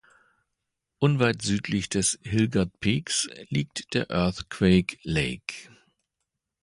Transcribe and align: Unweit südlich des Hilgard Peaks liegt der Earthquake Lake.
Unweit 0.97 1.43
südlich 1.43 1.87
des 1.87 2.17
Hilgard 2.23 2.79
Peaks 2.79 3.29
liegt 3.49 3.93
der 3.93 4.09
Earthquake 4.09 4.97
Lake. 5.03 5.69